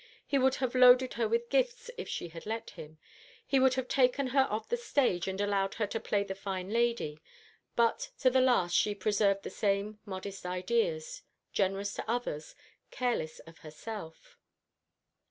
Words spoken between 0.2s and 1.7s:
He would have loaded her with